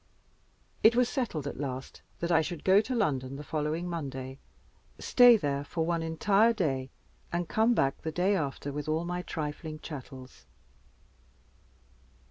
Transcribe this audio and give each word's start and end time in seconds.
It 0.81 0.95
was 0.95 1.07
settled 1.07 1.45
at 1.45 1.59
last 1.59 2.01
that 2.21 2.31
I 2.31 2.41
should 2.41 2.63
go 2.63 2.81
to 2.81 2.95
London 2.95 3.35
the 3.35 3.43
following 3.43 3.87
Monday, 3.87 4.39
stay 4.97 5.37
there 5.37 5.63
one 5.75 6.01
entire 6.01 6.53
day, 6.53 6.89
and 7.31 7.47
come 7.47 7.75
back 7.75 8.01
the 8.01 8.11
day 8.11 8.35
after 8.35 8.71
with 8.71 8.89
all 8.89 9.05
my 9.05 9.21
trifling 9.21 9.77
chattels. 9.77 10.47